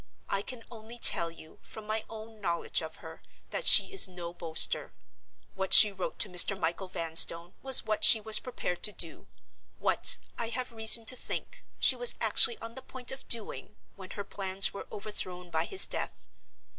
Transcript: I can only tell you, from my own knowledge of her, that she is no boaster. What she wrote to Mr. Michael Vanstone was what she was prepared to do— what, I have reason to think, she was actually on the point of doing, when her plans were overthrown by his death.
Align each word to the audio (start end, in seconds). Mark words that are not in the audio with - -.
I 0.29 0.41
can 0.41 0.63
only 0.71 0.97
tell 0.97 1.29
you, 1.29 1.59
from 1.61 1.85
my 1.85 2.05
own 2.09 2.41
knowledge 2.41 2.81
of 2.81 2.95
her, 3.05 3.21
that 3.51 3.67
she 3.67 3.93
is 3.93 4.07
no 4.07 4.33
boaster. 4.33 4.93
What 5.53 5.73
she 5.75 5.91
wrote 5.91 6.17
to 6.17 6.27
Mr. 6.27 6.59
Michael 6.59 6.87
Vanstone 6.87 7.53
was 7.61 7.85
what 7.85 8.03
she 8.03 8.19
was 8.19 8.39
prepared 8.39 8.81
to 8.81 8.91
do— 8.91 9.27
what, 9.77 10.17
I 10.39 10.49
have 10.49 10.71
reason 10.73 11.05
to 11.05 11.15
think, 11.15 11.63
she 11.77 11.95
was 11.95 12.15
actually 12.19 12.57
on 12.57 12.73
the 12.73 12.81
point 12.81 13.11
of 13.11 13.27
doing, 13.27 13.75
when 13.95 14.09
her 14.17 14.23
plans 14.23 14.73
were 14.73 14.87
overthrown 14.91 15.51
by 15.51 15.65
his 15.65 15.85
death. 15.85 16.27